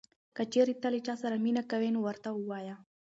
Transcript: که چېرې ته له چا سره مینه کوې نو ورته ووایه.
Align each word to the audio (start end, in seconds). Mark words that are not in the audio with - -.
که 0.35 0.43
چېرې 0.51 0.75
ته 0.81 0.87
له 0.93 0.99
چا 1.07 1.13
سره 1.21 1.35
مینه 1.43 1.63
کوې 1.71 1.89
نو 1.95 1.99
ورته 2.03 2.29
ووایه. 2.33 2.75